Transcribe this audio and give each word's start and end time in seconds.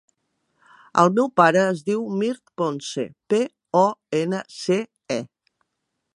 El 1.01 1.11
meu 1.19 1.29
pare 1.41 1.61
es 1.73 1.83
diu 1.89 2.01
Mirt 2.21 2.55
Ponce: 2.63 3.07
pe, 3.35 3.43
o, 3.83 3.87
ena, 4.23 4.43
ce, 4.63 4.81
e. 5.21 5.21